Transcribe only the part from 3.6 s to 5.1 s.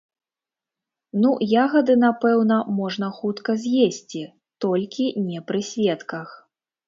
з'есці, толькі